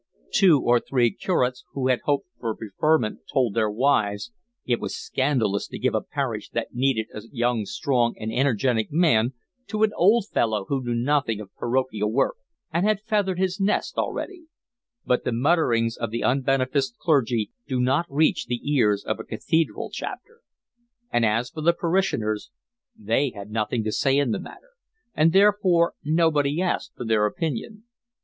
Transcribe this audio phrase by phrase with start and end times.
[0.33, 4.31] Two or three curates who had hoped for preferment told their wives
[4.65, 9.33] it was scandalous to give a parish that needed a young, strong, and energetic man
[9.67, 12.33] to an old fellow who knew nothing of parochial work,
[12.73, 14.45] and had feathered his nest already;
[15.05, 19.91] but the mutterings of the unbeneficed clergy do not reach the ears of a cathedral
[19.93, 20.39] Chapter.
[21.13, 22.49] And as for the parishioners
[22.97, 24.71] they had nothing to say in the matter,
[25.13, 27.83] and therefore nobody asked for their opinion.